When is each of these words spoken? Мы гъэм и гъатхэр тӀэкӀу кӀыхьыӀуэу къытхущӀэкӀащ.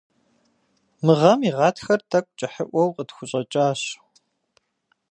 Мы 1.03 1.13
гъэм 1.19 1.39
и 1.49 1.51
гъатхэр 1.57 2.01
тӀэкӀу 2.09 2.33
кӀыхьыӀуэу 2.37 2.93
къытхущӀэкӀащ. 2.95 3.81